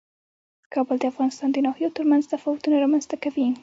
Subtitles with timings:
[0.73, 3.47] کابل د افغانستان د ناحیو ترمنځ تفاوتونه رامنځ ته کوي.